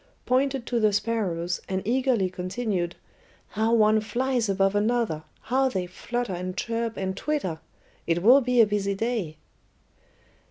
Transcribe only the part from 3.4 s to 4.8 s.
"How one flies above